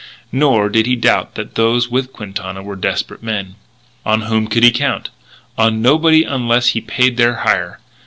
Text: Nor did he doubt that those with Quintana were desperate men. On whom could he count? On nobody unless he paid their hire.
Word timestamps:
Nor 0.31 0.69
did 0.69 0.87
he 0.87 0.95
doubt 0.95 1.35
that 1.35 1.53
those 1.53 1.87
with 1.87 2.11
Quintana 2.11 2.63
were 2.63 2.75
desperate 2.75 3.21
men. 3.21 3.53
On 4.03 4.21
whom 4.21 4.47
could 4.47 4.63
he 4.63 4.71
count? 4.71 5.09
On 5.59 5.79
nobody 5.79 6.23
unless 6.23 6.69
he 6.69 6.81
paid 6.81 7.17
their 7.17 7.35
hire. 7.45 7.79